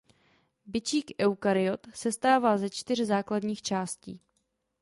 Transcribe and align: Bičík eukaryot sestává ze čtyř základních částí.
Bičík 0.65 1.11
eukaryot 1.21 1.87
sestává 1.93 2.57
ze 2.57 2.69
čtyř 2.69 2.99
základních 2.99 3.61
částí. 3.61 4.21